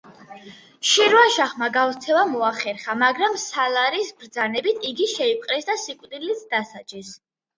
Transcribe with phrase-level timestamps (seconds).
[0.91, 7.13] შირვანშაჰმა გაქცევა მოახერხა, მაგრამ სალარის ბრძანებით, იგი შეიპყრეს და სიკვდილით დასაჯეს.